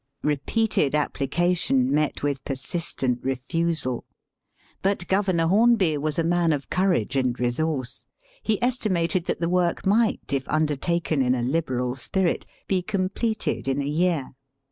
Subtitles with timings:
[0.23, 4.03] Eepeated application met with persistent refusal.
[4.81, 8.07] But Governor Hornby was a man of courage and resource.
[8.41, 13.67] He estimated that the work might, if under taken in a liberal spirit, be completed
[13.67, 14.31] in a year.